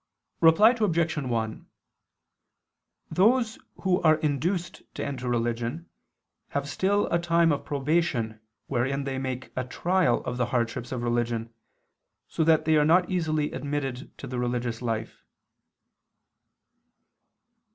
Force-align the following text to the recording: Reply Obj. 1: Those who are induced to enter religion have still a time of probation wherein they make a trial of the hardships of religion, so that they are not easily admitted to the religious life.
Reply 0.39 0.71
Obj. 0.71 1.15
1: 1.15 1.67
Those 3.11 3.59
who 3.81 4.01
are 4.01 4.15
induced 4.15 4.81
to 4.95 5.05
enter 5.05 5.29
religion 5.29 5.89
have 6.47 6.67
still 6.67 7.05
a 7.13 7.19
time 7.19 7.51
of 7.51 7.63
probation 7.65 8.39
wherein 8.65 9.03
they 9.03 9.19
make 9.19 9.51
a 9.55 9.63
trial 9.63 10.23
of 10.25 10.37
the 10.37 10.47
hardships 10.47 10.91
of 10.91 11.03
religion, 11.03 11.53
so 12.27 12.43
that 12.43 12.65
they 12.65 12.77
are 12.77 12.83
not 12.85 13.11
easily 13.11 13.51
admitted 13.51 14.17
to 14.17 14.25
the 14.25 14.39
religious 14.39 14.81
life. 14.81 15.23